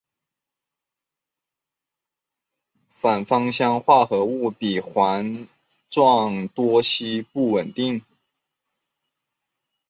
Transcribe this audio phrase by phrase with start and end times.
[2.89, 5.47] 反芳香化合物比环
[5.91, 8.03] 状多烯不稳定。